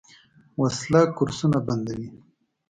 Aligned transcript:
وسله 0.61 1.01
کورسونه 1.17 1.57
بندوي 1.67 2.07